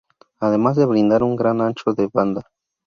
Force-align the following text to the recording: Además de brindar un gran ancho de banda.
Además 0.39 0.77
de 0.77 0.87
brindar 0.87 1.21
un 1.21 1.35
gran 1.35 1.61
ancho 1.61 1.93
de 1.93 2.09
banda. 2.11 2.41